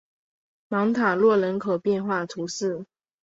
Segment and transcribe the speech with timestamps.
[0.69, 2.87] 芒塔洛人口变化图示